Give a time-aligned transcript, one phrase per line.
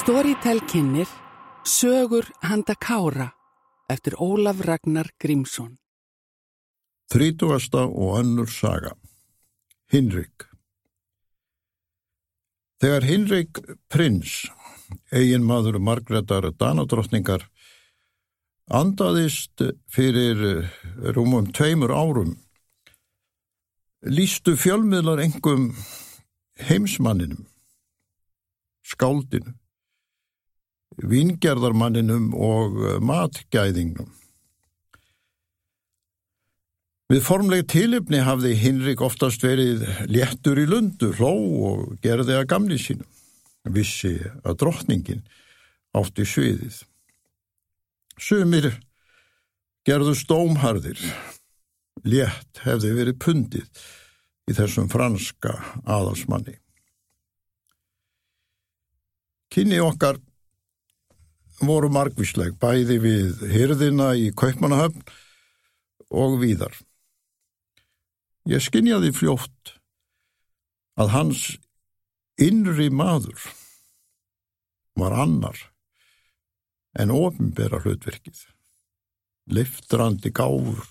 [0.00, 1.08] Storytel kynir
[1.64, 3.32] Sögur handa Kára
[3.88, 5.74] eftir Ólaf Ragnar Grímsson.
[7.12, 8.94] Þrítugasta og önnur saga.
[9.92, 10.46] Hinrik.
[12.80, 13.60] Þegar Hinrik
[13.92, 14.48] prins,
[15.12, 17.44] eigin maður Margreðar Danadrottningar,
[18.72, 19.60] andaðist
[19.92, 20.64] fyrir
[21.12, 22.38] rúmum tveimur árum,
[24.08, 25.74] lístu fjölmiðlar engum
[26.70, 27.44] heimsmanninum,
[28.80, 29.60] skáldinu,
[31.08, 34.10] vingerðarmanninum og matgæðingnum.
[37.10, 41.32] Við formleg tilipni hafði Hinrik oftast verið léttur í lundu, hló
[41.66, 43.08] og gerði að gamli sínum.
[43.66, 44.14] Vissi
[44.46, 45.24] að drottningin
[45.96, 46.78] átti sviðið.
[48.20, 48.70] Sumir
[49.88, 51.02] gerðu stómharðir.
[52.06, 53.82] Létt hefði verið pundið
[54.46, 55.56] í þessum franska
[55.90, 56.54] aðalsmanni.
[59.50, 60.22] Kynni okkar
[61.60, 65.02] voru margvísleg bæði við hyrðina í Kaupmannahöfn
[66.10, 66.74] og víðar.
[68.48, 69.74] Ég skinjaði fljótt
[71.00, 71.42] að hans
[72.40, 73.44] innri maður
[74.98, 75.58] var annar
[76.98, 78.40] en ofinbera hlutverkið.
[79.50, 80.82] Liftrandi gáfur,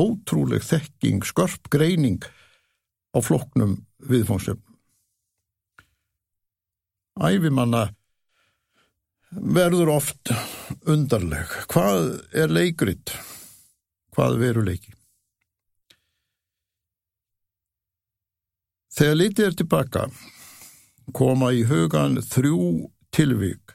[0.00, 2.24] ótrúleg þekking, skörp greining
[3.14, 4.78] á floknum viðfóngsefnum.
[7.14, 7.92] Æfimanna
[9.34, 10.32] verður oft
[10.86, 11.50] undarleg.
[11.70, 13.14] Hvað er leikrit?
[14.14, 14.92] Hvað veru leiki?
[18.94, 20.02] Þegar litið er tilbaka
[21.14, 23.74] koma í hugan þrjú tilvík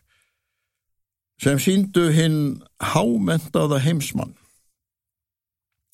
[1.40, 4.34] sem síndu hinn hámentaða heimsmann.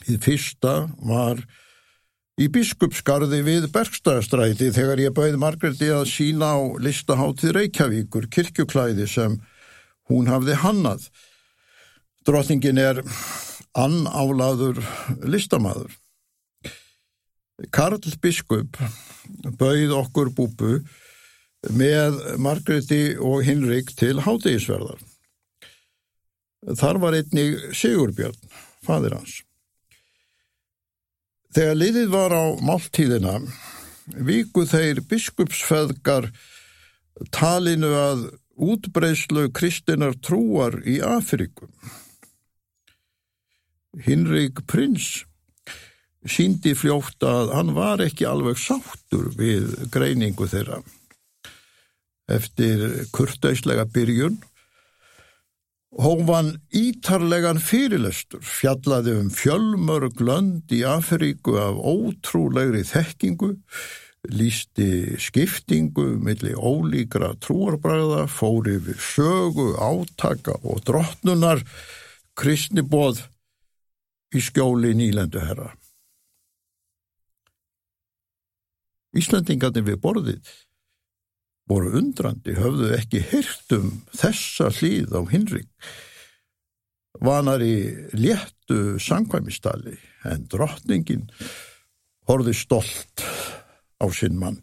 [0.09, 1.41] Í fyrsta var
[2.41, 9.37] í biskupsgarði við Bergstæðastræti þegar ég bauði Margreði að sína á listaháttið Reykjavíkur kirkjuklæði sem
[10.09, 11.07] hún hafði hannað.
[12.25, 13.01] Drottningin er
[13.77, 14.81] annálaður
[15.25, 15.93] listamaður.
[17.71, 18.77] Karl Biskup
[19.59, 20.79] bauð okkur búbu
[21.75, 24.99] með Margreti og Hinrik til hátegisverðar.
[26.75, 28.37] Þar var einnig Sigurbjörn,
[28.85, 29.39] fadir hans.
[31.55, 33.37] Þegar liðið var á máltíðina,
[34.27, 36.27] viku þeir biskupsfeðgar
[37.31, 41.71] talinu að útbreyslu kristinar trúar í Afrikum.
[44.05, 45.23] Hinrik prins
[46.25, 50.81] síndi fljótt að hann var ekki alveg sáttur við greiningu þeirra.
[52.31, 54.39] Eftir kurtaislega byrjun
[56.01, 63.53] hófan ítarlegan fyrirlestur, fjallaði um fjölmörg lönd í Afríku af ótrúlegri þekkingu,
[64.31, 71.63] lísti skiptingu millir ólíkra trúarbræða, fóri við sögu, átaka og drottnunar,
[72.35, 73.23] kristnibóð
[74.35, 75.71] í skjóli nýlendu herra.
[79.15, 80.55] Íslandingarnir við borðið
[81.69, 85.71] voru undrandi, höfðu ekki hirt um þessa hlýð á Hinrik.
[87.23, 87.77] Vanar í
[88.13, 89.95] léttu sangvæmistali
[90.27, 91.29] en drottningin
[92.27, 93.23] horfi stolt
[94.01, 94.61] á sinn mann.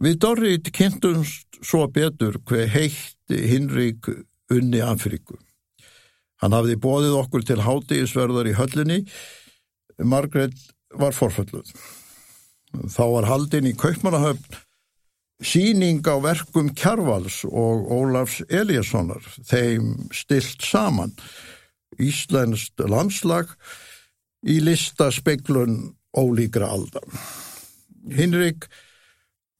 [0.00, 4.08] Við Dorrit kynntumst svo betur hver heitti Hinrik
[4.50, 5.36] unni Afriku.
[6.40, 9.02] Hann hafði bóðið okkur til hátegisverðar í höllinni.
[10.00, 10.56] Margret
[10.96, 11.68] var forfölluð.
[12.88, 14.60] Þá var haldin í Kaupmannahöfn
[15.40, 21.14] síning á verkum Kjarvals og Ólafs Eliassonar, þeim stilt saman
[22.00, 23.52] Íslenskt landslag
[24.46, 25.80] í listaspeglun
[26.16, 27.18] ólíkra aldan.
[28.16, 28.66] Hinrik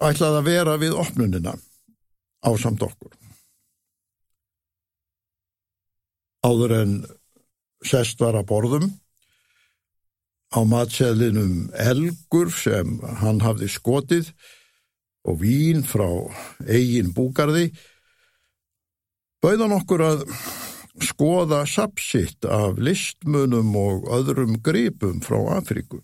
[0.00, 1.54] ætlaði að vera við opnunina
[2.40, 3.12] á samt okkur.
[6.40, 6.94] Áður en
[7.84, 8.88] sest var að borðum
[10.50, 14.32] á matseðlinum elgur sem hann hafði skotið
[15.28, 16.08] og vín frá
[16.64, 17.68] eigin búgarði
[19.44, 20.24] bauðan okkur að
[20.98, 26.00] skoða sapsitt af listmunum og öðrum gripum frá Afriku.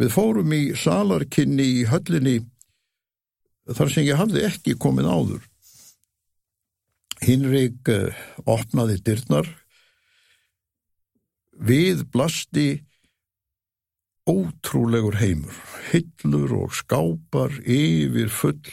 [0.00, 2.38] Við fórum í salarkinni í höllinni
[3.70, 5.42] þar sem ég hafði ekki komið áður.
[7.20, 7.90] Hinrik
[8.48, 9.48] opnaði dyrnar
[11.60, 12.68] við blasti
[14.30, 15.56] ótrúlegur heimur,
[15.90, 18.72] hyllur og skápar yfir full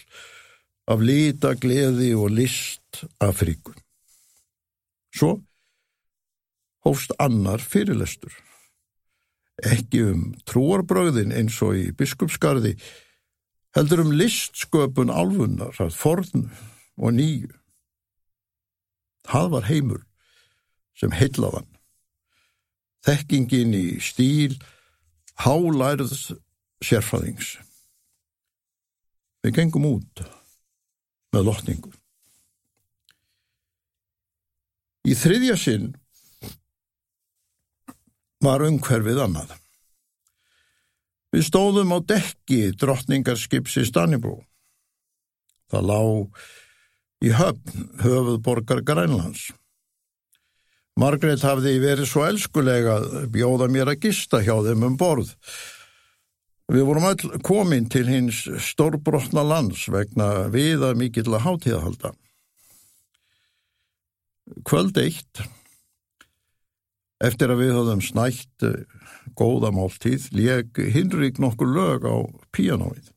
[0.87, 2.86] af lita, gleði og list
[3.23, 3.75] Afríku.
[5.13, 5.37] Svo
[6.85, 8.31] hófst annar fyrirlestur.
[9.65, 12.75] Ekki um trúarbröðin eins og í biskupsgarði,
[13.75, 16.49] heldur um listsköpun álfunnar að forn
[16.97, 17.51] og nýju.
[19.27, 20.03] Það var heimur
[20.97, 21.67] sem heillaðan.
[23.05, 24.57] Þekkingin í stíl
[25.41, 26.31] hálærðs
[26.83, 27.57] sérfræðings.
[29.45, 30.23] Við gengum út
[31.33, 31.96] með lotningu.
[35.07, 35.93] Í þriðja sinn
[38.43, 39.53] var umhverfið annað.
[41.31, 44.41] Við stóðum á dekki drottningarskips í Stannibrú.
[45.71, 46.43] Það lág
[47.23, 49.47] í höfn höfuðborgar Grænlands.
[50.97, 55.33] Margrét hafði verið svo elskulega að bjóða mér að gista hjá þeim um borð.
[56.67, 62.15] Við vorum öll komin til hins stórbrotna lands vegna viða mikill að hátíðahalda.
[64.67, 65.39] Kvöld eitt,
[67.23, 68.65] eftir að við höfðum snætt
[69.39, 72.15] góða máltíð, leg Hinrik nokkur lög á
[72.51, 73.13] píanóið.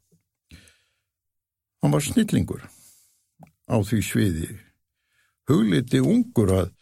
[1.82, 2.62] Hann var snillingur
[3.67, 4.49] á því sviði,
[5.50, 6.73] hugliti ungur að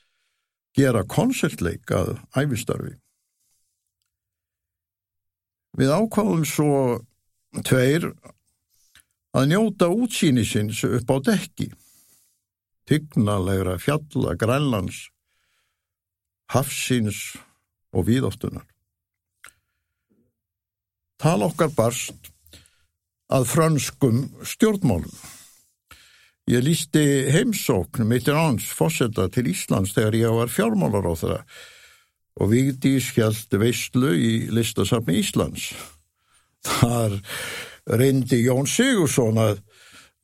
[0.77, 2.99] gera konsertleik að æfistarfi.
[5.79, 6.79] Við ákváðum svo
[7.65, 8.11] tveir
[9.33, 11.73] að njóta útsýnisins upp á dekki,
[12.89, 15.09] tygnalegra fjalla grænlands,
[16.49, 17.37] hafsins
[17.93, 18.65] og víðóttunar.
[21.19, 22.31] Tal okkar barst
[23.29, 25.13] að franskum stjórnmálum.
[26.49, 31.59] Ég lísti heimsókn mittir hans fósetta til Íslands þegar ég var fjármálar á það
[32.39, 35.73] og Vigdís hjælt veistlu í listasafni Íslands.
[36.65, 37.19] Þar
[37.99, 39.61] reyndi Jón Sigursson að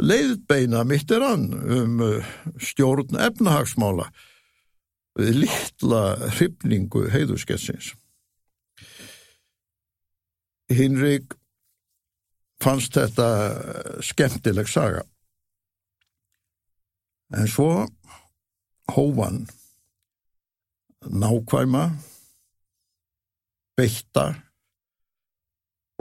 [0.02, 4.08] leiðbeina mittir hann um uh, stjórn efnahagsmála
[5.18, 6.02] við litla
[6.34, 7.92] hrifningu heiðuskessins.
[10.74, 11.36] Hinrik
[12.62, 13.28] fannst þetta
[14.02, 15.04] skemmtileg saga.
[17.34, 17.84] En svo
[18.94, 19.44] hófan
[21.04, 21.84] nákvæma,
[23.76, 24.26] beitta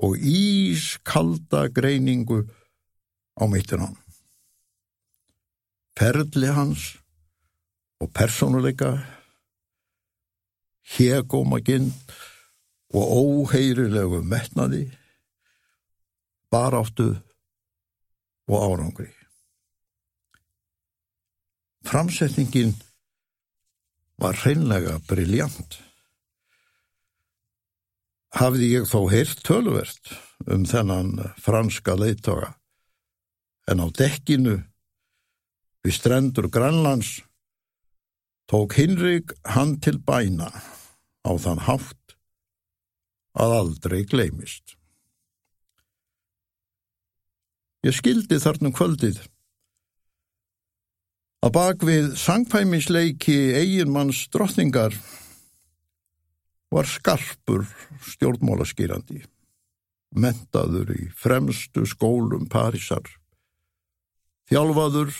[0.03, 2.43] og ískalda greiningu
[3.39, 3.97] á meittir hann.
[5.97, 6.85] Ferðli hans
[8.01, 8.95] og persónuleika,
[10.95, 11.91] hegómaginn
[12.93, 14.85] og óheirilegu metnaði,
[16.51, 17.13] baráttu
[18.49, 19.09] og árangri.
[21.83, 22.73] Framsetningin
[24.21, 25.79] var hreinlega briljant.
[28.33, 30.13] Hafði ég þó heyrt tölvert
[30.49, 32.53] um þennan franska leittoga,
[33.71, 34.57] en á dekkinu
[35.83, 37.21] við strendur Grænlands
[38.51, 40.51] tók Hinrik hann til bæna
[41.23, 42.17] á þann hátt
[43.33, 44.75] að aldrei gleimist.
[47.83, 49.23] Ég skildi þarnum kvöldið
[51.43, 54.93] Að bak við sangpæmisleiki eiginmanns drottningar
[56.71, 57.65] var skarpur
[58.13, 59.19] stjórnmálaskýrandi,
[60.15, 63.03] mentaður í fremstu skólum Parísar,
[64.51, 65.13] þjálfaður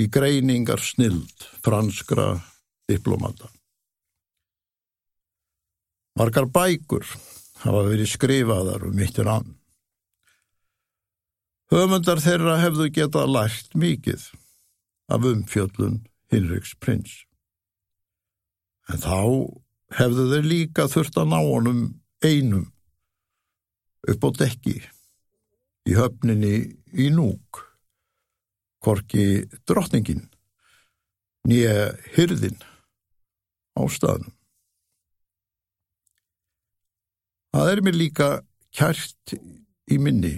[0.00, 2.34] í greiningar snild franskra
[2.88, 3.48] diplomata.
[6.16, 7.04] Margar bækur
[7.64, 9.56] hafa verið skrifaðar um mittir ann.
[11.72, 14.28] Höfundar þeirra hefðu getað lært mikið
[15.12, 17.24] af umfjöllun Hinriks prins.
[18.90, 19.18] En þá
[19.98, 21.82] hefðu þeir líka þurft að ná honum
[22.24, 22.68] einum
[24.06, 24.78] upp á dekki
[25.86, 26.56] í höfninni
[26.94, 27.65] í núk,
[28.86, 29.26] korki
[29.66, 30.22] drottningin,
[31.48, 32.58] nýja hyrðin
[33.74, 34.32] á staðnum.
[37.56, 38.28] Það er mér líka
[38.76, 39.32] kært
[39.88, 40.36] í minni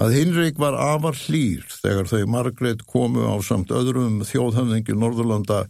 [0.00, 5.66] að Hinrik var afar hlýr þegar þau Margrét komu á samt öðrum þjóðhöfningi Norðurlanda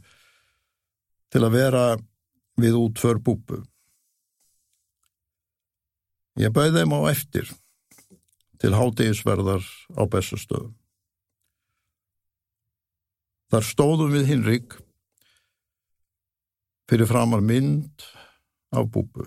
[1.34, 1.84] til að vera
[2.60, 3.60] við útför búpu.
[6.38, 7.50] Ég bauði þeim á eftir
[8.60, 9.64] til hátegisverðar
[9.96, 10.74] á bestastöðum.
[13.50, 14.76] Þar stóðum við Hinrik
[16.90, 18.04] fyrir framar mynd
[18.70, 19.26] af búpu.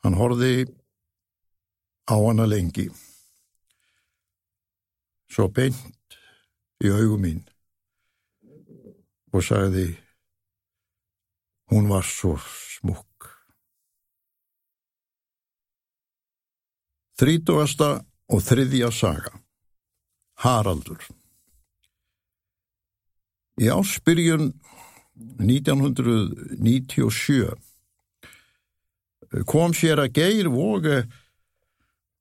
[0.00, 0.64] Hann horfi
[2.08, 2.88] á hana lengi.
[5.30, 6.16] Svo beint
[6.80, 7.44] í augum mín
[9.30, 9.90] og sagði
[11.70, 13.09] hún var svo smukk.
[17.20, 17.88] Þrítugasta
[18.32, 19.34] og þriðja saga
[20.40, 21.02] Haraldur
[23.60, 24.54] Í áspyrjun
[25.40, 27.50] 1997
[29.50, 31.02] kom sér að geir voga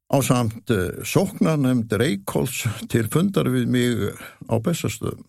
[0.09, 3.93] á samt eh, sóknarnemnd Reykjóls til fundar við mig
[4.49, 5.21] á bestastöðum.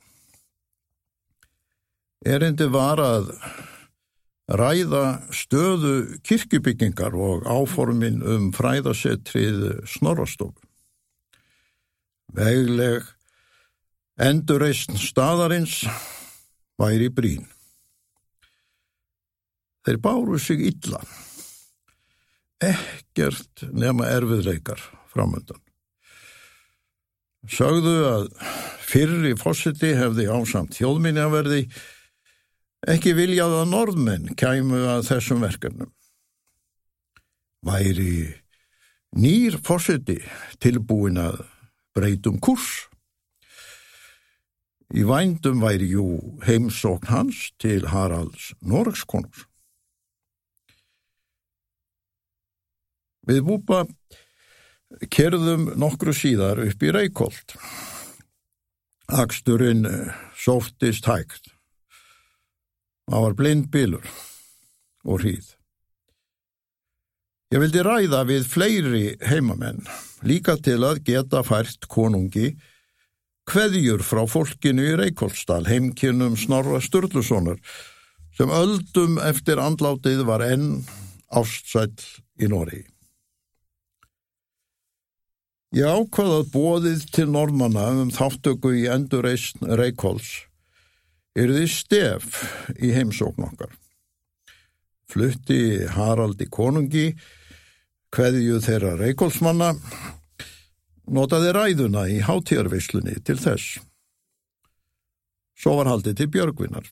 [2.26, 3.30] Erindi var að
[4.50, 10.58] ræða stöðu kirkjubyggingar og áformin um fræðasettrið Snorrastofu.
[12.34, 13.06] Vegleg
[14.20, 15.80] endurreist staðarins
[16.80, 17.46] væri brín.
[19.86, 21.00] Þeir báru sig illa.
[22.60, 25.58] Ekkert nema erfiðleikar framöndan.
[27.48, 28.26] Sögðu að
[28.84, 31.62] fyrri fósiti hefði ásamt þjóðminjaverði
[32.88, 35.90] ekki viljað að norðmenn kæmu að þessum verkefnum.
[37.66, 38.40] Væri
[39.20, 40.20] nýr fósiti
[40.62, 41.42] tilbúin að
[41.96, 42.86] breytum kurs.
[44.90, 46.06] Í vændum væri jú
[46.46, 49.46] heimsókn hans til Haralds Norgskonurs.
[53.28, 53.84] Við búpa
[55.12, 57.54] kerðum nokkru síðar upp í Reykjold.
[59.20, 61.52] Aksturinn eh, sóftist hægt.
[63.10, 64.04] Það var blind bílur
[65.02, 65.46] og hríð.
[67.50, 69.80] Ég vildi ræða við fleiri heimamenn,
[70.22, 72.52] líka til að geta fært konungi
[73.50, 77.58] hveðjur frá fólkinu í Reykjólsdal, heimkinnum Snorra Sturlusonar,
[78.38, 80.84] sem öldum eftir andlátið var enn
[81.34, 81.90] ástsæll
[82.38, 82.84] í Nóri.
[85.74, 90.30] Ég ákvaðað bóðið til normanna um þáttöku í endurreysn Reykjóls
[91.34, 92.40] þið stef
[92.80, 93.74] í heimsókn okkar.
[95.10, 97.12] Flutti Haraldi konungi,
[98.14, 99.72] hveðju þeirra Reykjólsmanna,
[101.10, 103.78] notaði ræðuna í hátíjarvislunni til þess.
[105.58, 106.86] Svo var haldið til Björgvinar.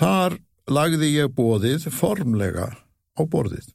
[0.00, 0.38] Þar
[0.70, 3.68] lagði ég bóðið formlega á borðið.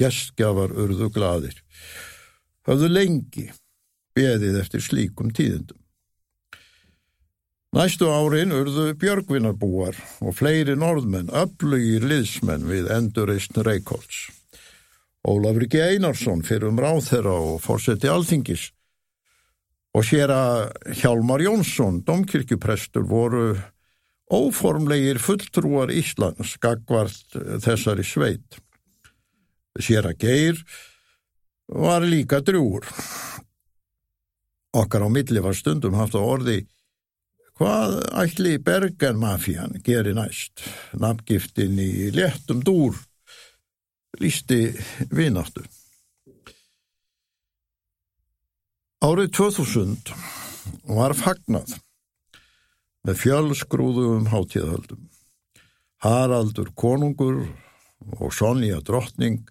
[0.00, 1.58] Gestgjafar urðu gladir.
[2.66, 3.50] Hafðu lengi
[4.16, 5.81] beðið eftir slíkum tíðendum.
[7.72, 14.26] Næstu árin urðu björgvinnarbúar og fleiri norðmenn, öflugir liðsmenn við endurreist Reykjólds.
[15.24, 15.80] Ólafur G.
[15.94, 18.66] Einarsson fyrir um ráþera og fórseti alþingis
[19.96, 20.66] og sér að
[21.00, 23.56] Hjalmar Jónsson, domkirkjuprestur, voru
[24.28, 28.60] óformlegir fulltrúar Íslands gagvart þessari sveit.
[29.80, 30.60] Sér að Geir
[31.72, 32.84] var líka drúur.
[34.76, 36.66] Okkar á milli var stundum haft á orði
[37.58, 40.64] hvað ætli Bergenmafían gerir næst,
[40.98, 42.96] nafngiftin í léttum dúr,
[44.20, 44.72] lísti
[45.12, 45.64] vináttu.
[49.02, 50.12] Árið 2000
[50.86, 51.74] var fagnað
[53.02, 55.08] með fjölsgrúðum hátíðahöldum.
[56.02, 57.42] Haraldur konungur
[58.18, 59.42] og Sonja drottning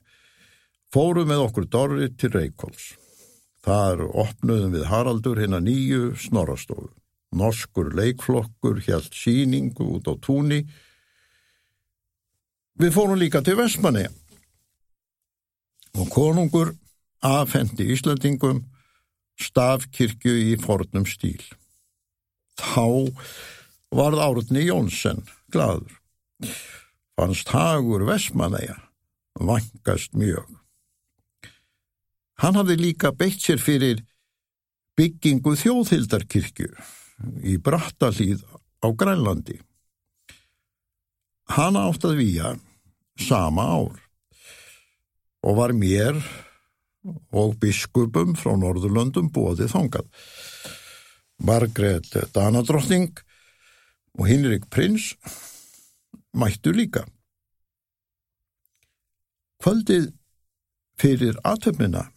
[0.92, 2.94] fóru með okkur Dorri til Reykjóls.
[3.62, 6.90] Þar opnuðum við Haraldur hinn að nýju snorastofu.
[7.32, 10.66] Norskur leikflokkur hjælt síningu út á túni.
[12.76, 14.08] Við fórum líka til Vestmanni
[15.96, 16.74] og konungur
[17.24, 18.64] afhendi Íslandingum
[19.40, 21.44] stafkirkju í fornum stíl.
[22.60, 23.12] Þá
[23.96, 25.92] varð árutni Jónsson gladur.
[27.16, 28.80] Fannst hagur Vestmanneja
[29.40, 30.48] vangast mjög.
[32.42, 34.02] Hann hafði líka beitt sér fyrir
[34.98, 36.72] byggingu þjóðhildarkirkju
[37.44, 38.44] í Brattalíð
[38.82, 39.60] á Grænlandi.
[41.52, 42.54] Hann átt að výja
[43.20, 44.00] sama ár
[45.42, 46.18] og var mér
[47.34, 50.08] og biskupum frá Norðurlöndum bóðið þongað.
[51.42, 53.18] Margret Danadrottning
[54.20, 55.16] og Hinrik Prins
[56.38, 57.06] mættu líka.
[59.62, 60.12] Kvöldið
[61.02, 62.08] fyrir aðtöfnina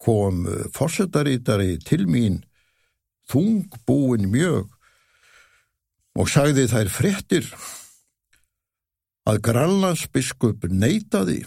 [0.00, 2.40] kom fórsetarítari til mín
[3.30, 4.70] þungbúin mjög
[6.18, 7.50] og sagði þær fréttir
[9.30, 11.44] að Grænlandsbiskup neytaði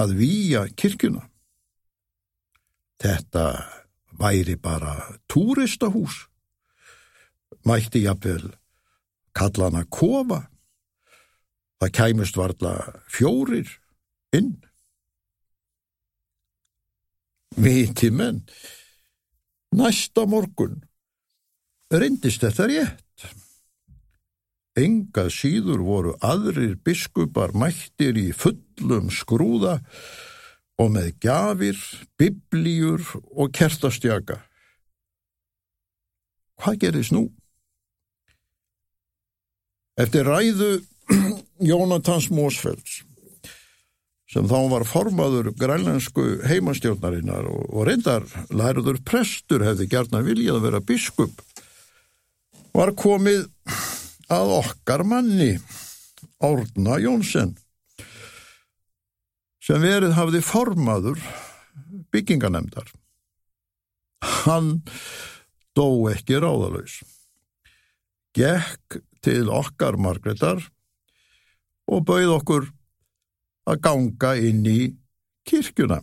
[0.00, 1.22] að výja kirkuna.
[3.02, 3.46] Þetta
[4.18, 4.96] væri bara
[5.30, 6.26] túristahús.
[7.66, 8.52] Mætti jafnvel
[9.36, 10.46] kallana kofa.
[11.82, 12.74] Það kæmust varla
[13.10, 13.68] fjórir
[14.34, 14.54] inn.
[17.58, 18.40] Viti menn,
[19.72, 20.80] næsta morgun
[21.92, 23.26] reyndist þetta rétt.
[24.78, 29.80] Enga síður voru aðrir biskupar mættir í fullum skrúða
[30.80, 31.76] og með gjafir,
[32.16, 33.04] biblíur
[33.36, 34.40] og kertastjaka.
[36.62, 37.26] Hvað gerðist nú?
[40.00, 40.72] Eftir ræðu
[41.68, 43.02] Jónatans Mósfelds
[44.32, 50.56] sem þá var formaður grænlensku heimastjórnarinnar og, og reyndar læruður prestur hefði gert að vilja
[50.56, 51.42] að vera biskup,
[52.72, 53.44] var komið
[54.32, 55.58] að okkar manni,
[56.42, 57.52] Árna Jónsson,
[59.62, 61.20] sem verið hafði formaður
[62.12, 62.88] bygginganemdar.
[64.42, 64.80] Hann
[65.76, 67.02] dó ekki ráðalauðs.
[68.34, 70.64] Gekk til okkar Margreðar
[71.92, 72.70] og bauð okkur
[73.68, 74.80] að ganga inn í
[75.48, 76.00] kirkjuna.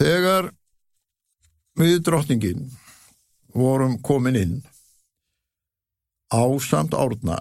[0.00, 0.50] Þegar
[1.80, 2.68] við drottningin
[3.54, 4.58] vorum komin inn
[6.32, 7.38] á samt árna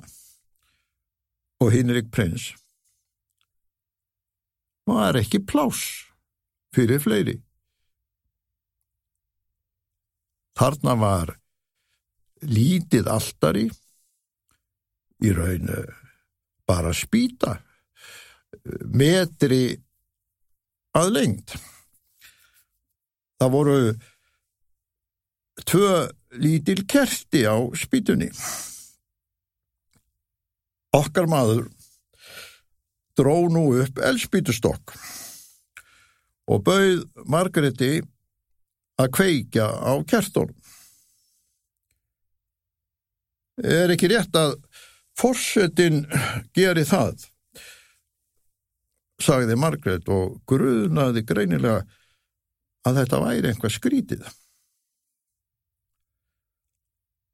[1.59, 2.49] og Hinrik prins
[4.89, 5.83] var ekki plás
[6.73, 7.38] fyrir fleiri.
[10.59, 11.35] Þarna var
[12.43, 13.67] lítið alltari
[15.23, 15.83] í raunu
[16.69, 17.57] bara spýta
[18.93, 19.79] metri
[20.97, 21.55] að lengt.
[23.39, 23.77] Það voru
[25.69, 25.93] tvö
[26.41, 28.29] lítil kerti á spýtunni.
[30.95, 31.67] Okkar maður
[33.19, 34.95] dró nú upp elspýtustokk
[36.49, 37.99] og bauð Margreti
[38.99, 40.55] að kveikja á kertónum.
[43.59, 44.55] Er ekki rétt að
[45.19, 46.03] forsetin
[46.55, 47.25] geri það,
[49.19, 51.83] sagði Margret og grunaði greinilega
[52.88, 54.27] að þetta væri einhvað skrítið.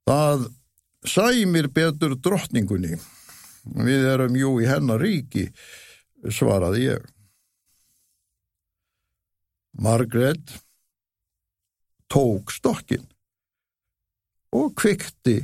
[0.05, 0.47] Það
[1.05, 2.97] sæmir betur drottningunni,
[3.85, 5.47] við erum jú í hennar ríki,
[6.29, 7.11] svaraði ég.
[9.75, 10.53] Margret
[12.11, 13.03] tók stokkin
[14.55, 15.41] og kvikti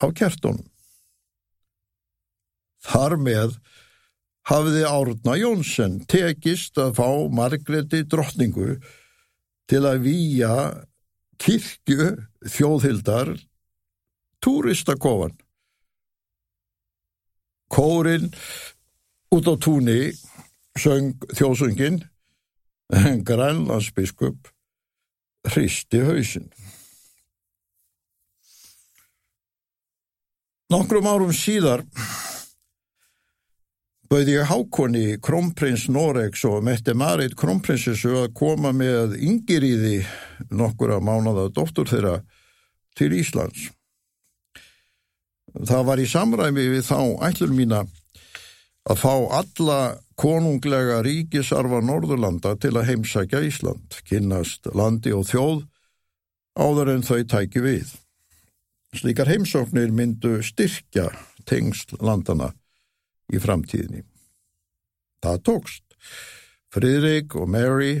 [0.00, 0.67] á kertunum.
[2.88, 3.56] Þar með
[4.48, 8.78] hafði Árna Jónsson tekist að fá Margreti drottningu
[9.68, 10.54] til að výja
[11.38, 12.14] kirkju
[12.48, 13.34] þjóðhildar
[14.44, 15.36] túristakofan.
[17.68, 18.30] Kórin
[19.36, 20.14] út á túni
[20.78, 22.00] söng þjóðsöngin
[22.96, 24.48] en grænlandsbiskup
[25.48, 26.48] hristi hausin.
[30.72, 31.84] Nokkrum árum síðar
[34.08, 40.00] bauði ég hákonni krómprins Noregs og Mette Marit krómprinsessu að koma með yngiriði
[40.48, 42.14] nokkura mánada dóttur þeirra
[42.96, 43.68] til Íslands.
[45.58, 47.82] Það var í samræmi við þá ætlur mína
[48.88, 49.80] að fá alla
[50.18, 55.66] konunglega ríkisarfa Norðurlanda til að heimsækja Ísland, kynnast landi og þjóð
[56.58, 57.92] áður en þau tæki við.
[58.96, 61.10] Slíkar heimsóknir myndu styrkja
[61.48, 62.54] tengsl landana
[63.32, 64.04] í framtíðinni.
[65.22, 65.84] Það tókst.
[66.72, 67.94] Fridrik og Mary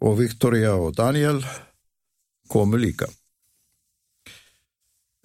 [0.00, 1.42] og Victoria og Daniel
[2.50, 3.06] komu líka.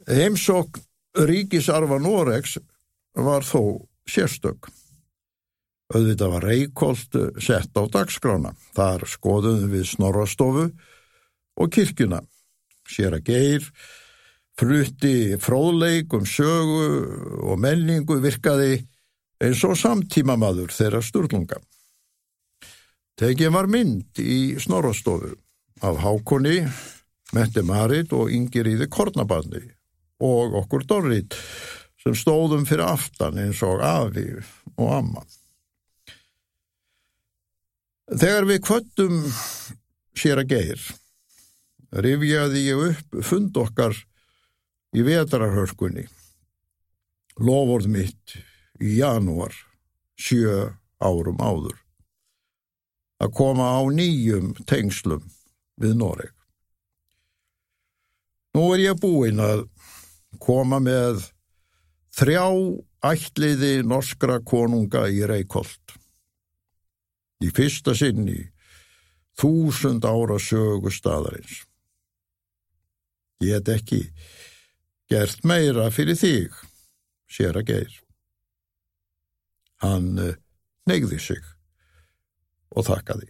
[0.06, 0.84] Heimsókn
[1.16, 2.58] ríkisarfa Noregs
[3.16, 4.68] var þó sérstök.
[5.96, 8.54] Öðvitað var Reykjolt sett á dagskrána.
[8.76, 10.70] Þar skoðum við Snorrastofu
[11.56, 12.22] og kirkjuna.
[12.86, 13.70] Sér að geir
[14.56, 16.84] Frutti fróðleik um sögu
[17.44, 18.86] og menningu virkaði
[19.44, 21.60] eins og samtímamaður þeirra sturlunga.
[23.20, 25.34] Tegin var mynd í snorrastofu
[25.84, 26.62] af Hákonni,
[27.36, 29.64] Mette Marit og Ingeríði Kornabarni
[30.24, 31.36] og okkur Dorrit
[32.00, 34.28] sem stóðum fyrir aftan eins og afi
[34.78, 35.24] og amma.
[38.06, 39.22] Þegar við kvöttum
[40.16, 40.82] sér að geir,
[42.06, 43.98] rifjaði ég upp fund okkar
[44.96, 46.06] í vetrarhörkunni.
[47.44, 48.38] Loford mitt
[48.80, 49.52] í janúar,
[50.16, 50.72] sjö
[51.04, 51.76] árum áður.
[53.20, 55.28] Að koma á nýjum tengslum
[55.80, 56.32] við Noreg.
[58.56, 59.66] Nú er ég búinn að
[60.40, 61.26] koma með
[62.16, 62.48] þrjá
[63.04, 65.96] ætliði norskra konunga í Reykjolt.
[67.44, 68.46] Í fyrsta sinni
[69.36, 71.66] þúsund ára sögu staðarins.
[73.44, 74.00] Ég het ekki
[75.12, 76.54] gert meira fyrir þig,
[77.30, 77.96] sér að geir.
[79.84, 80.38] Hann eh,
[80.90, 81.42] negði sig
[82.76, 83.30] og þakkaði.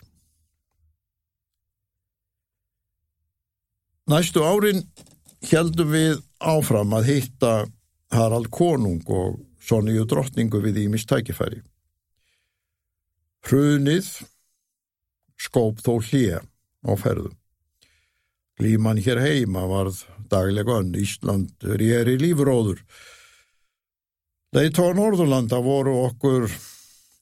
[4.05, 4.83] Næstu árin
[5.49, 7.53] heldum við áfram að hitta
[8.13, 11.63] Harald Konung og Sonju drottningu við Ímis tækifæri.
[13.45, 14.11] Hrunið
[15.41, 16.43] skóp þó hlýja
[16.85, 17.33] á ferðum.
[18.61, 22.81] Glíman hér heima varð daglega önn, Ísland er í lífróður.
[24.55, 26.47] Leitóa Norðurlanda voru okkur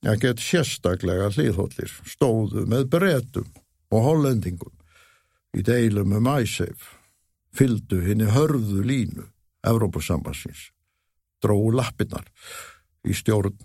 [0.04, 3.48] að geta sérstaklega hlýðhóllir, stóðu með bretum
[3.94, 4.74] og hollendingum
[5.58, 6.92] í deilum um æsef,
[7.54, 9.30] fyldu henni hörðu línu
[9.64, 10.72] Evrópusambansins,
[11.42, 12.28] dróðu lappinnar
[13.08, 13.56] í stjórn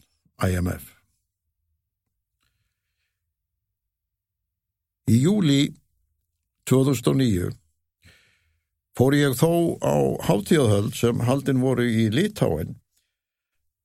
[0.47, 0.95] IMF.
[5.09, 5.63] Í júli
[6.69, 7.51] 2009
[8.99, 9.95] fór ég þó á
[10.27, 12.75] hátíðahöld sem haldin voru í Litáen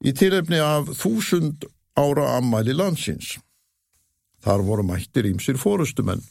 [0.02, 3.36] í tilefni af þúsund ára ammæli landsins.
[4.41, 6.23] Þar voru mættir ímsir fórustumenn.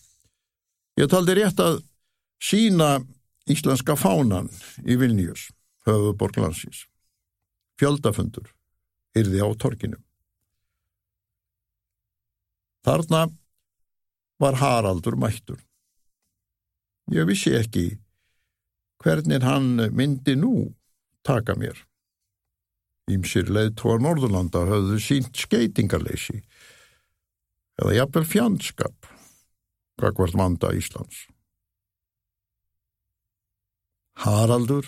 [0.98, 1.78] Ég taldi rétt að
[2.42, 2.98] sína
[3.46, 4.50] íslenska fánan
[4.82, 5.52] í Vilnius,
[5.86, 6.88] höfuborg landsins.
[7.78, 8.50] Fjöldafundur
[9.14, 10.02] yrði á torkinu.
[12.82, 13.28] Þarna
[14.42, 15.62] var Haraldur mættur.
[17.14, 17.92] Ég vissi ekki
[19.02, 20.72] hvernig hann myndi nú
[21.26, 21.76] taka mér.
[23.10, 26.38] Ímsir leið tóa Norðurlanda höfðu sínt skeitingarleysi
[27.82, 29.10] eða jafnvel fjandskap
[30.00, 31.26] kakvart vanda Íslands.
[34.22, 34.86] Haraldur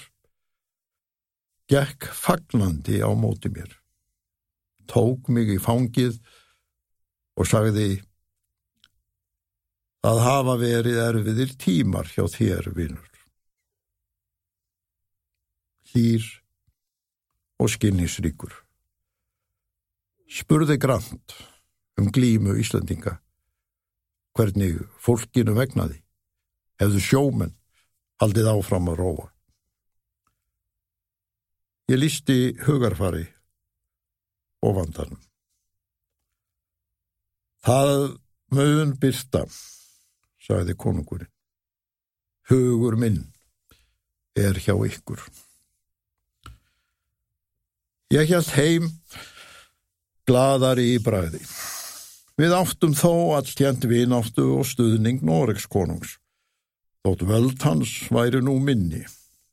[1.70, 3.70] gekk fagnandi á móti mér,
[4.90, 6.20] tók mig í fangið
[7.40, 7.88] og sagði
[10.05, 13.13] að hafa verið erfiðir tímar hjá þér, vinnur.
[15.94, 16.24] Hlýr
[17.62, 18.50] og skinnisríkur.
[20.26, 21.37] Spurði grannt
[22.00, 23.20] um glímu Íslandinga,
[24.35, 26.00] hvernig fólkinu vegnaði,
[26.83, 27.54] hefðu sjómen
[28.18, 29.28] haldið áfram að róa.
[31.92, 33.28] Ég lísti hugarfari
[34.66, 35.22] og vandanum.
[37.62, 38.18] Það
[38.50, 39.44] mögun byrta
[40.44, 41.30] sagði konungurinn.
[42.50, 43.22] Hugur minn
[44.37, 45.22] er hjá ykkur.
[48.14, 48.85] Ég held heim
[50.29, 51.40] gladari í bræði.
[52.38, 56.12] Við áttum þó alltjent vináttu og stuðning Noregs konungs.
[57.03, 59.03] Þótt völd hans væri nú minni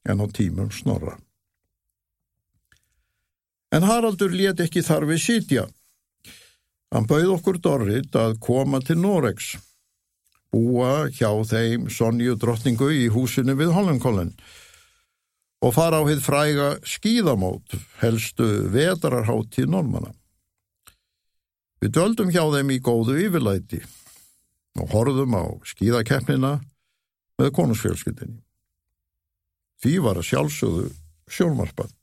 [0.05, 1.17] en á tímum snorra.
[3.73, 5.65] En Haraldur let ekki þarfi sítja.
[6.93, 9.55] Hann bauð okkur Dorrit að koma til Noregs
[10.51, 14.60] búa hjá þeim Sonju drottningu í húsinu við Hollandkollen og
[15.69, 20.09] fara á hitt fræga skíðamót, helstu vetrarhátti normanna.
[21.81, 23.81] Við döldum hjá þeim í góðu yfirlæti
[24.81, 26.55] og horfðum á skíðakeppnina
[27.41, 28.41] með konusfjölskyldinni.
[29.81, 30.91] Því var sjálfsögðu
[31.31, 31.93] sjónmarpað.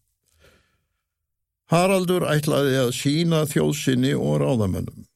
[1.71, 5.07] Haraldur ætlaði að sína þjóðsynni og ráðamönnum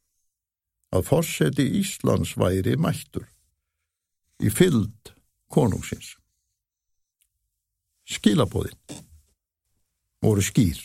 [0.92, 3.24] að fórseti Íslands væri mættur
[4.42, 5.14] í fylld
[5.52, 6.18] konungsins.
[8.12, 8.77] Skilabóðin
[10.22, 10.79] voru skýr,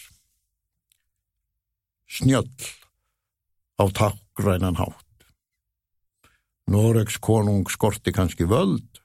[2.07, 2.47] snjöll
[3.77, 5.03] á takkrænan hátt.
[6.71, 9.03] Noregs konung skorti kannski völd,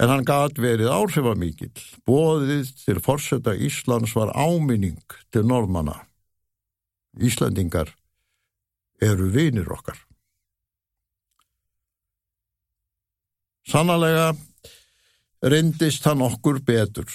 [0.00, 1.72] en hann gat verið áhrifamíkil.
[2.08, 5.02] Bóðið til fórseta Íslands var áminning
[5.32, 5.98] til norðmanna.
[7.20, 7.92] Íslandingar
[9.02, 9.98] eru vinir okkar.
[13.68, 14.32] Sannlega
[15.42, 17.08] reyndist hann okkur betur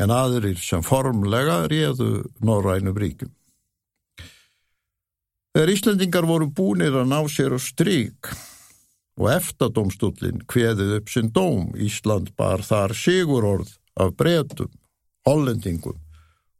[0.00, 3.32] en aðrir sem formlega réðu Norrænum ríkum.
[5.50, 8.30] Þegar Íslandingar voru búinir að ná sér á strík
[9.20, 14.70] og eftadómstúlinn kveðið upp sinn dóm, Ísland bar þar sigurorð af bretum,
[15.26, 15.98] hollendingum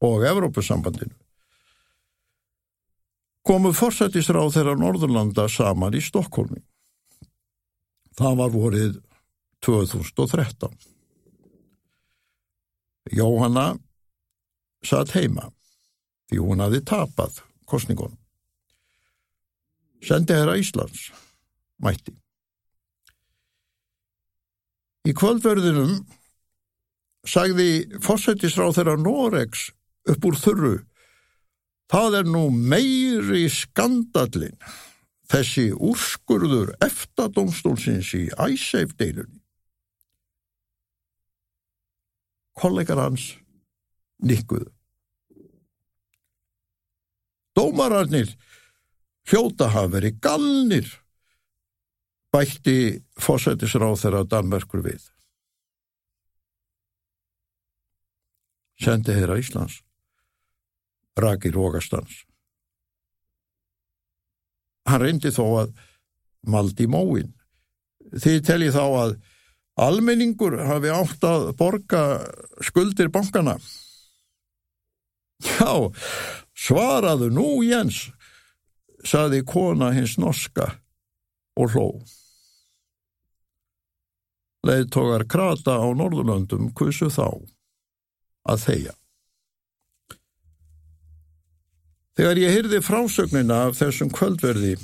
[0.03, 1.15] og Evrópusambandinu
[3.47, 6.61] komu forsættisráð þeirra Norðurlanda saman í Stokkólmi.
[8.19, 8.99] Það var vorið
[9.65, 10.75] 2013.
[13.17, 13.75] Jóhanna
[14.87, 15.51] satt heima
[16.31, 18.19] því hún hafi tapað kostningunum.
[20.01, 21.11] Sendi herra Íslands,
[21.83, 22.15] mætti.
[25.05, 25.99] Í kvöldverðinum
[27.29, 29.69] sagði forsættisráð þeirra Noregs
[30.09, 30.77] upp úr þurru
[31.91, 34.55] Það er nú meiri skandallin
[35.31, 39.40] þessi úrskurður eftadómstólsins í æsseifdeilunni.
[42.61, 43.33] Kollegar hans
[44.21, 44.69] nikkuðu.
[47.57, 48.31] Dómararnir
[49.29, 50.91] hljóta hafa verið galnir,
[52.33, 55.09] bætti fósætisráð þeirra Danmerkur við.
[58.81, 59.81] Sendi þeirra Íslands
[61.21, 62.25] raki rókastans.
[64.89, 65.75] Hann reyndi þó að
[66.49, 67.35] maldi móin.
[68.11, 69.13] Þið telji þá að
[69.81, 72.03] almenningur hafi átt að borga
[72.65, 73.57] skuldir bankana.
[75.41, 75.73] Já,
[76.53, 78.11] svaraðu nú, Jens,
[79.07, 80.69] saði kona hins norska
[81.57, 81.89] og hló.
[84.69, 87.41] Leðtogar krata á Norðurlöndum kusu þá
[88.45, 88.95] að þeia.
[92.21, 94.75] Þegar ég hyrði frásögnina af þessum kvöldverði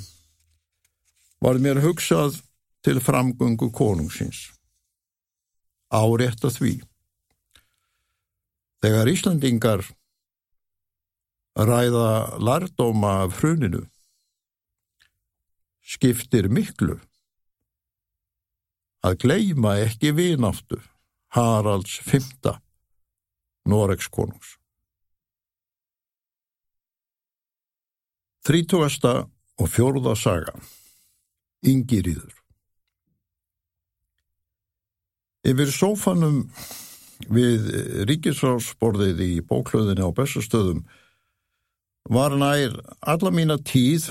[1.43, 2.39] var mér hugsað
[2.81, 4.56] til framgöngu konungsins.
[5.87, 6.73] Árétt að því.
[8.83, 9.85] Þegar Íslandingar
[11.57, 13.87] ræða lardóma af hruninu
[15.87, 16.99] skiptir miklu
[19.07, 20.81] að gleima ekki vináttu
[21.33, 22.21] Haralds V.
[23.67, 24.55] Noregs konungs.
[28.47, 29.27] Þrítugasta
[29.59, 30.53] og fjórða saga
[31.67, 32.36] Ingiríður
[35.47, 36.41] Yfir sófanum
[37.31, 37.69] við
[38.09, 40.81] ríkisráðsborðið í bóklöðinni á bestastöðum
[42.11, 44.09] var nær alla mína tíð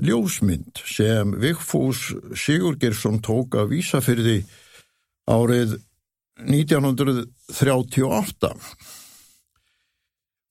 [0.00, 4.38] ljósmynd sem Vigfús Sigurgersson tók að vísa fyrir því
[5.30, 5.70] árið
[6.40, 8.54] 1938.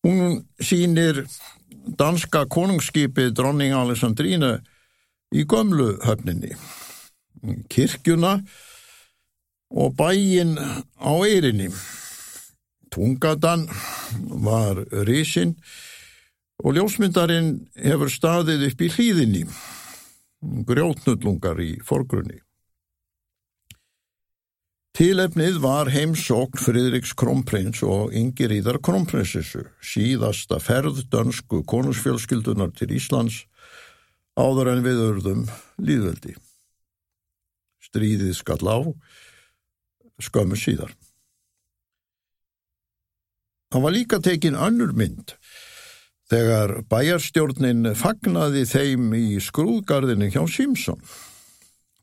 [0.05, 1.25] Hún sínir
[1.97, 4.59] danska konungsskipið dronning Alessandrínu
[5.33, 6.53] í gömlu höfninni,
[7.71, 8.43] kirkjuna
[9.69, 11.69] og bæin á eirinni.
[12.89, 13.67] Tungadan
[14.43, 15.55] var risinn
[16.63, 19.43] og ljósmyndarinn hefur staðið upp í hlýðinni,
[20.67, 22.41] grjótnullungar í forgrunni.
[24.99, 33.45] Tilefnið var heimsókn Fridriks Kronprins og Ingeríðar Kronprinsessu, síðasta ferð dönsku konusfjölskyldunar til Íslands
[34.35, 35.45] áður en við örðum
[35.79, 36.35] líðveldi.
[37.85, 38.79] Stríðið skall á,
[40.23, 40.93] skömmu síðar.
[43.69, 45.35] Það var líka tekin önnur mynd
[46.29, 51.01] þegar bæjarstjórnin fagnaði þeim í skrúðgarðinu hjá Simpson.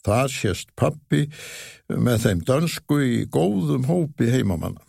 [0.06, 1.24] Það sést pappi
[1.90, 4.82] með þeim dönsku í góðum hópi heimamanna.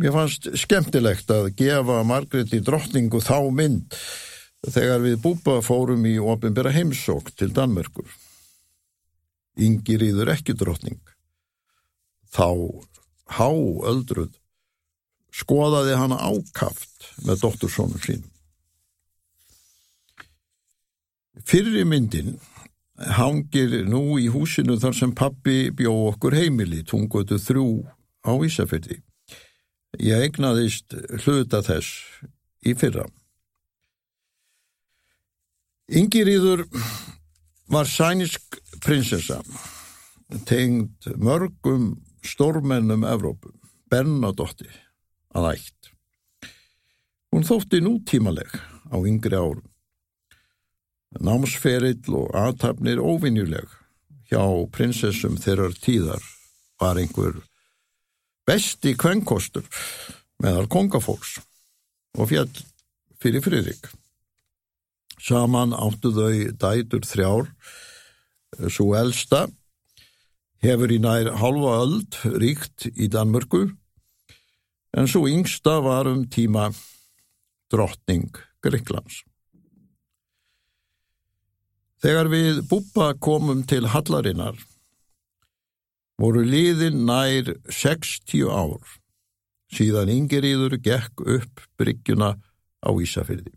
[0.00, 3.96] Mér fannst skemmtilegt að gefa Margretti drottningu þá mynd
[4.66, 8.08] þegar við búpa fórum í ofinbera heimsók til Danmörkur.
[9.56, 11.00] Ingi rýður ekki drottning.
[12.36, 12.48] Þá
[13.38, 13.48] há
[13.88, 14.34] öldruð
[15.36, 18.30] skoðaði hana ákaft með dóttursónum sínum.
[21.46, 22.36] Fyrri myndin
[22.96, 27.68] hangir nú í húsinu þar sem pappi bjó okkur heimili, tungutu þrjú
[28.24, 29.02] á Ísafjörði.
[30.00, 32.00] Ég egnaðist hluta þess
[32.66, 33.06] í fyrra.
[35.86, 36.64] Ingiríður
[37.70, 39.38] var sænisk prinsessa,
[40.48, 41.92] tengd mörgum
[42.26, 43.52] stórmennum Evrópu,
[43.90, 44.68] Bernadotti
[45.36, 45.90] að ætt.
[47.32, 48.52] Hún þótti nútímaleg
[48.90, 49.64] á yngri árum.
[51.16, 53.68] Námsferill og aðtapnir óvinjuleg
[54.30, 54.42] hjá
[54.74, 56.24] prinsessum þeirrar tíðar
[56.80, 57.38] var einhver
[58.46, 59.66] besti kvenkostur
[60.42, 61.38] meðal kongafólks
[62.16, 62.50] og fjall
[63.22, 63.86] fyrir Friðrik.
[65.16, 67.48] Saman áttu þau dætur þrjár,
[68.68, 69.46] svo elsta
[70.66, 73.68] hefur í nær halva öld ríkt í Danmörku
[74.96, 76.70] en svo yngsta var um tíma
[77.70, 79.22] drottning Greiklands.
[82.02, 84.58] Þegar við búpa komum til Hallarinnar
[86.20, 88.96] voru liðin nær 60 ár
[89.72, 92.34] síðan yngiriður gekk upp bryggjuna
[92.82, 93.54] á Ísafyrði.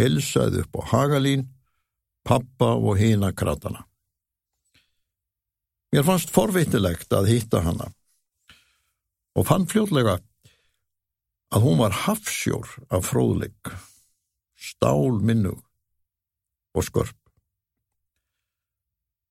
[0.00, 1.48] Helsaði upp á Hagalín,
[2.24, 3.84] pappa og hina kratana.
[5.92, 7.90] Mér fannst forveitilegt að hitta hana
[9.36, 10.18] og fann fljóðlega
[11.52, 13.74] að hún var hafsjór af fróðleik,
[14.56, 15.60] stál minnug
[16.72, 17.18] og skörp.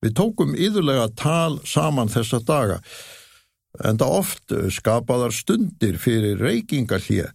[0.02, 2.78] Við tókum yðurlega tal saman þessa daga,
[3.82, 7.30] en það oft skapaðar stundir fyrir reykingarhlið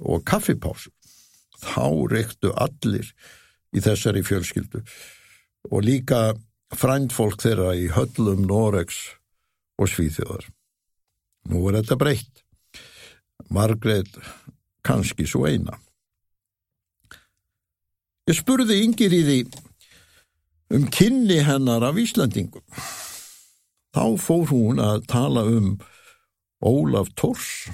[0.00, 0.92] og kaffipásu.
[1.60, 3.08] Þá reyktu allir
[3.72, 4.80] í þessari fjölskyldu
[5.70, 6.34] og líka
[6.76, 8.98] frændfólk þeirra í höllum Noregs
[9.80, 10.46] og Svíþjóðar.
[11.50, 12.44] Nú er þetta breytt.
[13.50, 14.18] Margreit
[14.86, 15.78] kannski svo eina.
[18.28, 19.38] Ég spurði yngir í því
[20.76, 22.62] um kynni hennar af Íslandingum.
[23.90, 25.72] Þá fór hún að tala um
[26.62, 27.66] Ólaf Tors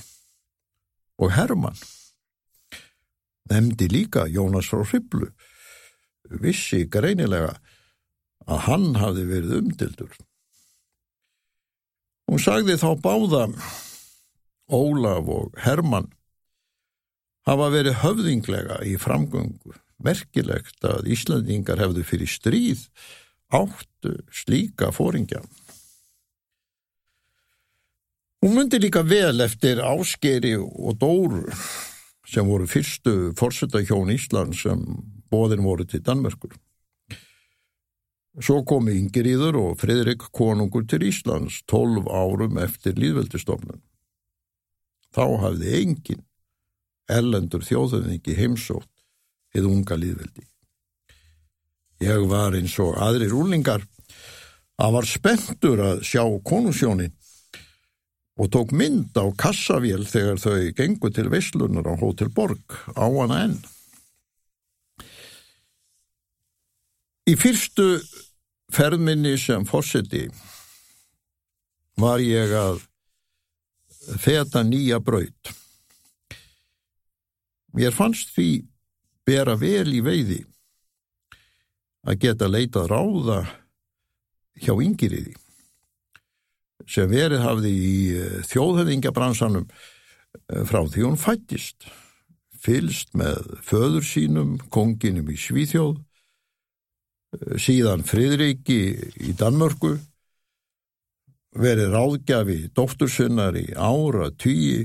[1.20, 1.76] og Hermann.
[3.50, 5.28] Nemndi líka Jónas frá Hriblu.
[6.40, 7.58] Vissi greinilega
[8.46, 10.14] að hann hafði verið umdildur.
[12.26, 13.42] Hún sagði þá báða
[14.66, 16.08] Ólaf og Hermann
[17.46, 19.76] hafa verið höfðinglega í framgöngu.
[20.02, 22.82] Merkilegt að Íslandingar hefðu fyrir stríð
[23.54, 25.40] áttu slíka fóringja.
[28.42, 31.46] Hún myndi líka vel eftir Áskeri og Dóru
[32.26, 34.82] sem voru fyrstu fórsetahjón Ísland sem
[35.30, 36.52] bóðin voru til Danmörkur.
[38.36, 43.80] Svo komi Ingriður og Fridrik konungur til Íslands tólf árum eftir líðveldistofnun.
[45.16, 46.24] Þá hafði engin
[47.08, 48.92] ellendur þjóðöfningi heimsótt
[49.56, 50.44] eða unga líðveldi.
[52.04, 53.86] Ég var eins og aðri rúlingar
[54.76, 57.14] að var spenntur að sjá konusjónin
[58.36, 63.40] og tók mynd á kassavél þegar þau gengu til Veislunar á Hotel Borg á hana
[63.46, 63.56] enn.
[67.26, 67.96] Í fyrstu
[68.72, 70.26] ferðminni sem fórseti
[72.00, 72.82] var ég að
[74.20, 75.52] feta nýja braut.
[77.76, 78.50] Mér fannst því
[79.26, 80.42] bera vel í veiði
[82.06, 83.40] að geta leitað ráða
[84.62, 85.34] hjá yngiriði
[86.86, 91.88] sem verið hafði í eh, þjóðhefingabransanum eh, frá því hún fættist,
[92.62, 95.98] fylst með föður sínum, konginum í Svíþjóð,
[97.60, 98.80] síðan Fridriki
[99.22, 99.96] í Danmörku,
[101.56, 104.84] verið ráðgjafi dóttursunnar í ára tíi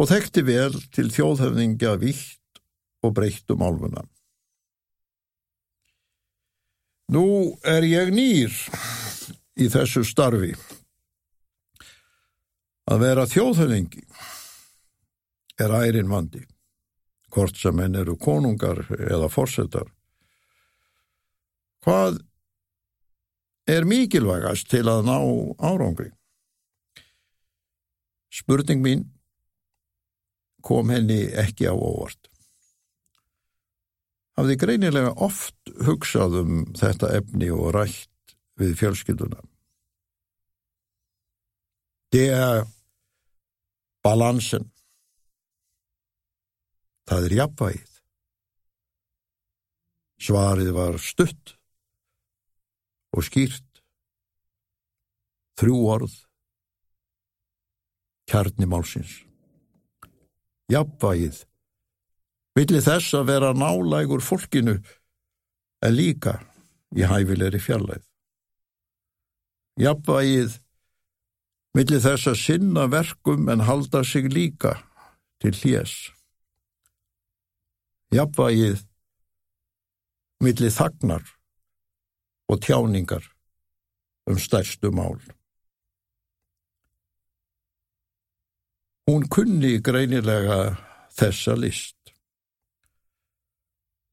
[0.00, 2.62] og þekkti vel til þjóðhefninga vitt
[3.04, 4.04] og breytt um álfuna.
[7.12, 7.26] Nú
[7.68, 8.54] er ég nýr
[9.60, 10.54] í þessu starfi
[12.88, 14.06] að vera þjóðhefningi
[15.60, 16.40] er ærin vandi,
[17.32, 19.86] hvort sem henn eru konungar eða forsetar.
[21.82, 22.20] Hvað
[23.66, 25.16] er mikilvægast til að ná
[25.58, 26.12] árangri?
[28.32, 29.08] Spurning mín
[30.62, 32.30] kom henni ekki á óvart.
[34.38, 39.42] Hafði greinilega oft hugsað um þetta efni og rætt við fjölskylduna.
[42.12, 42.62] Er
[44.04, 44.68] balansen.
[47.08, 47.90] Það er jafnvægið.
[50.22, 51.56] Svarið var stutt
[53.12, 53.82] og skýrt.
[55.60, 56.14] Þrjú orð.
[58.30, 59.20] Kjarnimálsins.
[60.72, 61.42] Jafnvægið.
[62.56, 64.78] Villi þess að vera nálægur fólkinu
[65.82, 66.38] en líka
[66.96, 68.04] í hæfilegri fjarlæð.
[69.80, 70.58] Jafnvægið
[71.76, 74.76] milli þess að sinna verkum en halda sig líka
[75.40, 75.94] til hljés.
[78.12, 78.84] Jafnvægið
[80.44, 81.24] milli þagnar
[82.52, 83.24] og tjáningar
[84.28, 85.18] um stærstu mál.
[89.08, 90.76] Hún kunni greinilega
[91.16, 91.96] þessa list.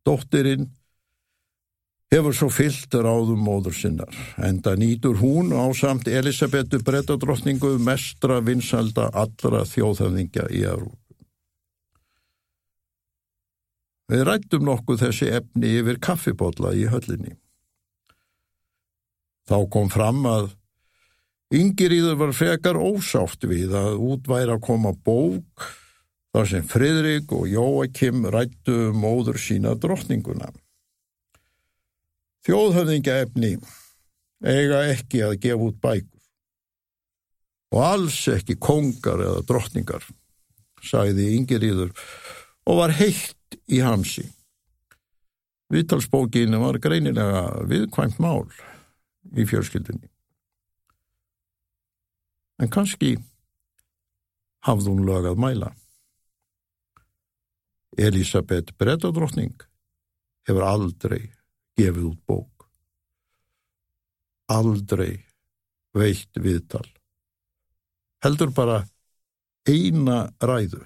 [0.08, 0.66] Dóttirinn
[2.10, 9.12] hefur svo fyllt ráðum móður sinnar, enda nýtur hún á samt Elisabetu brettadrottningu mestra vinsalda
[9.14, 10.98] allra þjóðhafðingja í Európu.
[14.10, 17.36] Við rættum nokkuð þessi efni yfir kaffibotla í höllinni.
[19.50, 20.52] Þá kom fram að
[21.50, 25.66] Yngirýður var frekar ósátt við að útværa að koma bók
[26.30, 30.52] þar sem Fridrik og Jóakim rættu móður sína drottninguna.
[32.46, 33.56] Þjóðhöfðingaefni
[34.46, 36.16] eiga ekki að gefa út bækur
[37.74, 40.06] og alls ekki kongar eða drottningar,
[40.86, 41.92] sagði Ingeríður
[42.70, 44.30] og var heitt í hamsi.
[45.74, 48.46] Vittalsbókinu var greinilega viðkvæmt mál
[49.38, 50.10] í fjörskildinni.
[52.60, 53.16] En kannski
[54.68, 55.72] hafði hún lögað mæla.
[58.00, 59.56] Elisabeth Brettadrottning
[60.48, 61.22] hefur aldrei
[61.80, 62.68] gefið út bók.
[64.50, 65.26] Aldrei
[65.96, 66.86] veitt viðtal.
[68.24, 68.82] Heldur bara
[69.70, 70.84] eina ræðu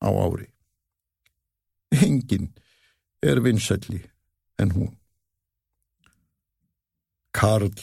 [0.00, 0.48] á ári.
[1.92, 2.52] Engin
[3.22, 4.02] er vinsælli
[4.58, 4.94] en hún.
[7.36, 7.74] Karl,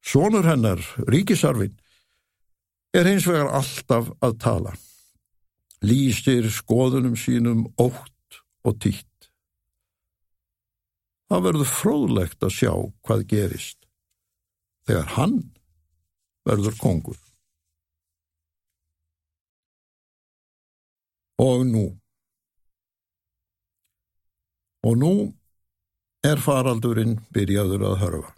[0.00, 0.80] sonur hennar,
[1.12, 1.74] ríkisarfin,
[2.96, 4.72] er hins vegar alltaf að tala.
[5.82, 9.08] Lýstir skoðunum sínum ótt og títt.
[11.28, 12.72] Það verður fróðlegt að sjá
[13.04, 13.78] hvað gerist
[14.86, 15.36] þegar hann
[16.48, 17.18] verður kongur.
[21.42, 21.86] Og nú.
[24.86, 25.14] Og nú
[26.26, 28.32] er faraldurinn byrjaður að hörfa.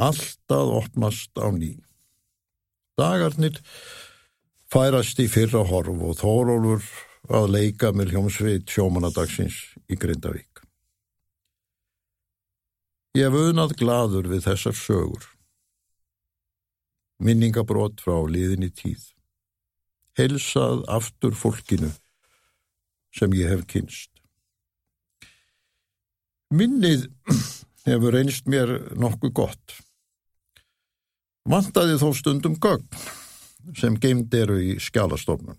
[0.00, 1.74] Allt að opnast á ný.
[2.96, 3.60] Dagarnir
[4.72, 6.86] færast í fyrra horf og Þórólfur
[7.36, 9.58] að leika með hljómsveit sjómanadagsins
[9.92, 10.62] í Grindavík.
[13.18, 15.24] Ég hef unað gladur við þessar sögur.
[17.20, 19.02] Minningabrót frá liðinni tíð.
[20.16, 21.90] Helsað aftur fólkinu
[23.14, 24.10] sem ég hef kynst.
[26.54, 27.10] Minnið
[27.90, 29.76] hefur einst mér nokkuð gott.
[31.48, 32.86] Vantaði þó stundum gögn
[33.76, 35.58] sem geimd eru í skjálastofnun.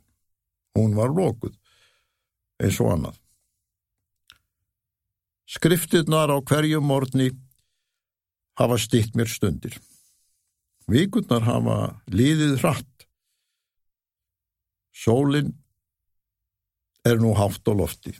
[0.78, 1.56] Hún var lókuð,
[2.62, 3.18] eins og annað.
[5.52, 7.32] Skriftirnar á hverju morgni
[8.56, 9.76] hafa stýtt mér stundir.
[10.88, 11.78] Víkurnar hafa
[12.08, 13.08] líðið hratt.
[14.96, 15.54] Sólinn
[17.08, 18.16] er nú hátt á lofti.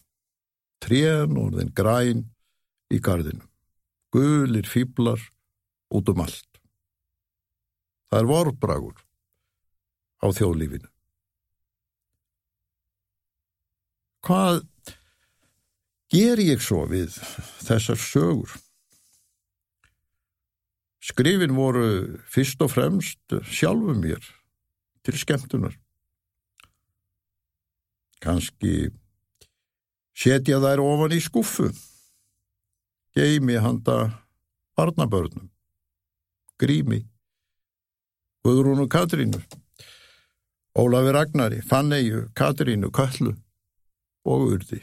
[0.82, 2.24] Trén og þenn græn
[2.92, 3.46] í gardinu.
[4.12, 5.22] Gulir fýblar
[5.94, 6.51] út um allt.
[8.12, 8.98] Það er vorbragur
[10.20, 10.90] á þjóðlífinu.
[14.28, 14.60] Hvað
[16.12, 17.16] ger ég svo við
[17.64, 18.52] þessar sögur?
[21.02, 24.22] Skrifin voru fyrst og fremst sjálfum mér
[25.08, 25.74] til skemmtunar.
[28.22, 28.92] Kanski
[30.14, 31.72] setja þær ofan í skuffu,
[33.18, 34.12] geimi handa
[34.78, 35.48] barnabörnum,
[36.62, 37.02] grími,
[38.46, 39.42] Guðrúnu Katrínu,
[40.78, 43.36] Ólafi Ragnari, Fanneju, Katrínu, Kallu
[44.26, 44.82] og Urði.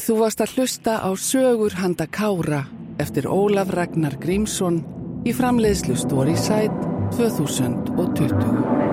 [0.00, 2.64] Þú varst að hlusta á sögur handa Kára
[3.02, 4.80] eftir Ólaf Ragnar Grímsson
[5.28, 6.88] í framleiðslu Story Site
[7.18, 8.91] 2020.